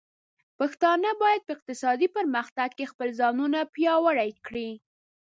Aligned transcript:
پښتانه 0.59 1.09
بايد 1.21 1.41
په 1.45 1.51
اقتصادي 1.55 2.07
پرمختګ 2.17 2.69
کې 2.77 2.89
خپل 2.91 3.09
ځانونه 3.19 3.59
پياوړي 3.73 4.29
کړي. 4.45 4.69